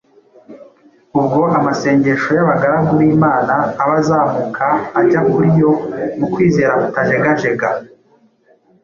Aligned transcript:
ubwo 1.19 1.41
amasengesho 1.57 2.29
y’abagaragu 2.37 2.91
b’Imana 2.99 3.55
aba 3.81 3.95
azamuka 4.01 4.65
ajya 4.99 5.21
kuri 5.31 5.49
yo 5.61 5.71
mu 6.19 6.25
kwizera 6.33 6.73
kutajegajega, 6.83 7.69